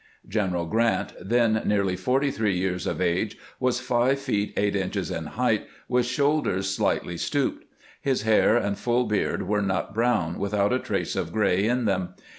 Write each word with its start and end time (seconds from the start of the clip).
General 0.27 0.65
Grrant, 0.65 1.13
then 1.23 1.61
nearly 1.63 1.95
forty 1.95 2.31
three 2.31 2.57
years 2.57 2.87
of 2.87 2.99
age, 2.99 3.37
was 3.59 3.79
five 3.79 4.17
feet 4.17 4.51
eight 4.57 4.75
inches 4.75 5.11
in 5.11 5.27
height, 5.27 5.67
with 5.87 6.07
shoulders 6.07 6.67
slightly 6.73 7.17
stooped. 7.17 7.65
His 8.01 8.23
hair 8.23 8.57
and 8.57 8.79
full 8.79 9.03
beard 9.05 9.43
were 9.47 9.61
nut 9.61 9.93
brown, 9.93 10.39
without 10.39 10.73
a 10.73 10.79
trace 10.79 11.15
of 11.15 11.31
gray 11.31 11.65
in 11.67 11.85
them. 11.85 12.15